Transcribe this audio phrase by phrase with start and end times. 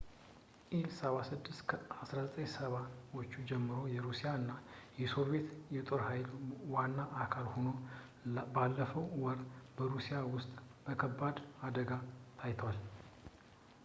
[0.75, 2.79] ኢል-76 ከ1970
[3.17, 4.49] ዎቹ ጀምሮ የሩሲያ እና
[5.01, 5.51] የሶቪዬት
[5.89, 6.27] ጦር ኃይል
[6.75, 7.69] ዋና አካል ሆኖ
[8.57, 9.39] ባለፈው ወር
[9.77, 10.53] በሩሲያ ውስጥ
[10.87, 11.91] በከባድ አደጋ
[12.41, 12.77] ታይቷል